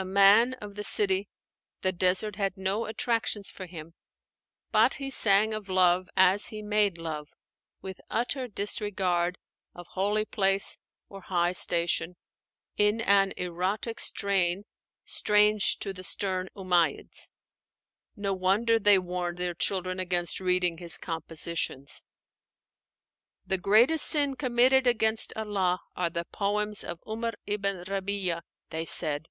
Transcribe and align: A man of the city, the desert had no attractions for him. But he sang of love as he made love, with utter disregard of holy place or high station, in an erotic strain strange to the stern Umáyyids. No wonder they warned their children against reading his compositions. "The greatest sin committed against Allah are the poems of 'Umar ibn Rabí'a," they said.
A 0.00 0.04
man 0.04 0.54
of 0.60 0.76
the 0.76 0.84
city, 0.84 1.28
the 1.80 1.90
desert 1.90 2.36
had 2.36 2.56
no 2.56 2.86
attractions 2.86 3.50
for 3.50 3.66
him. 3.66 3.94
But 4.70 4.94
he 4.94 5.10
sang 5.10 5.52
of 5.52 5.68
love 5.68 6.08
as 6.16 6.50
he 6.50 6.62
made 6.62 6.98
love, 6.98 7.30
with 7.82 7.98
utter 8.08 8.46
disregard 8.46 9.38
of 9.74 9.88
holy 9.94 10.24
place 10.24 10.78
or 11.08 11.22
high 11.22 11.50
station, 11.50 12.14
in 12.76 13.00
an 13.00 13.32
erotic 13.36 13.98
strain 13.98 14.62
strange 15.04 15.80
to 15.80 15.92
the 15.92 16.04
stern 16.04 16.48
Umáyyids. 16.54 17.28
No 18.14 18.34
wonder 18.34 18.78
they 18.78 19.00
warned 19.00 19.38
their 19.38 19.52
children 19.52 19.98
against 19.98 20.38
reading 20.38 20.78
his 20.78 20.96
compositions. 20.96 22.04
"The 23.44 23.58
greatest 23.58 24.06
sin 24.06 24.36
committed 24.36 24.86
against 24.86 25.32
Allah 25.34 25.80
are 25.96 26.08
the 26.08 26.24
poems 26.24 26.84
of 26.84 27.00
'Umar 27.04 27.32
ibn 27.46 27.78
Rabí'a," 27.84 28.42
they 28.70 28.84
said. 28.84 29.26